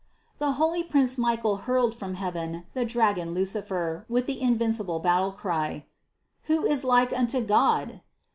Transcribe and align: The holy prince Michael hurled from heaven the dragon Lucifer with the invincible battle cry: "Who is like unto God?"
The 0.39 0.53
holy 0.53 0.81
prince 0.81 1.15
Michael 1.15 1.57
hurled 1.57 1.93
from 1.93 2.15
heaven 2.15 2.65
the 2.73 2.83
dragon 2.85 3.35
Lucifer 3.35 4.03
with 4.09 4.25
the 4.25 4.41
invincible 4.41 4.97
battle 4.97 5.31
cry: 5.31 5.85
"Who 6.45 6.65
is 6.65 6.83
like 6.83 7.13
unto 7.15 7.39
God?" 7.39 8.01